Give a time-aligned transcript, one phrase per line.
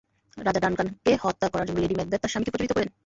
[0.37, 2.89] রাজা ডানকানকে হত্যা করার জন্য লেডি ম্যাকবেথ তাঁর স্বামীকে প্ররোচিত করেন।